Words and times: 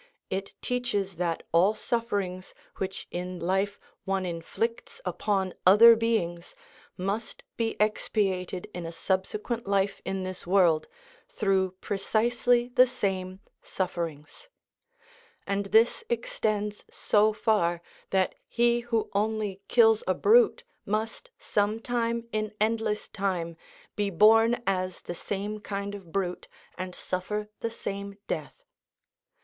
It 0.31 0.55
teaches 0.63 1.17
that 1.17 1.43
all 1.51 1.75
sufferings 1.75 2.55
which 2.77 3.07
in 3.11 3.39
life 3.39 3.79
one 4.03 4.25
inflicts 4.25 4.99
upon 5.05 5.53
other 5.63 5.95
beings 5.95 6.55
must 6.97 7.43
be 7.55 7.75
expiated 7.79 8.67
in 8.73 8.83
a 8.87 8.91
subsequent 8.91 9.67
life 9.67 10.01
in 10.03 10.23
this 10.23 10.47
world, 10.47 10.87
through 11.27 11.73
precisely 11.81 12.69
the 12.69 12.87
same 12.87 13.41
sufferings; 13.61 14.49
and 15.45 15.67
this 15.67 16.03
extends 16.09 16.83
so 16.89 17.31
far, 17.31 17.79
that 18.09 18.33
he 18.47 18.79
who 18.79 19.07
only 19.13 19.61
kills 19.67 20.03
a 20.07 20.15
brute 20.15 20.63
must, 20.83 21.29
some 21.37 21.79
time 21.79 22.27
in 22.31 22.53
endless 22.59 23.07
time, 23.07 23.55
be 23.95 24.09
born 24.09 24.63
as 24.65 25.01
the 25.03 25.13
same 25.13 25.59
kind 25.59 25.93
of 25.93 26.11
brute 26.11 26.47
and 26.75 26.95
suffer 26.95 27.49
the 27.59 27.69
same 27.69 28.17
death. 28.25 28.63